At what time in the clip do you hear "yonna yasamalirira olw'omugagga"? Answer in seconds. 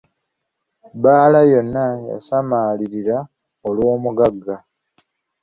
1.51-4.55